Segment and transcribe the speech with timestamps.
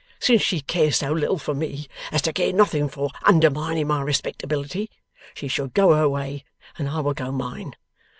[0.19, 4.89] Since she cares so little for me as to care nothing for undermining my respectability,
[5.35, 6.43] she shall go her way
[6.79, 7.75] and I will go mine.